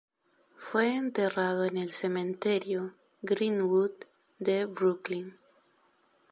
Fue 0.55 0.95
enterrado 0.95 1.63
en 1.63 1.77
el 1.77 1.91
Cementerio 1.91 2.95
Green-Wood 3.21 3.91
de 4.39 4.65
Brooklyn. 4.65 5.37